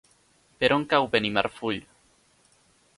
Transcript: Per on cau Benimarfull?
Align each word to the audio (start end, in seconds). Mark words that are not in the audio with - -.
Per 0.63 0.69
on 0.77 0.87
cau 0.95 1.07
Benimarfull? 1.17 1.81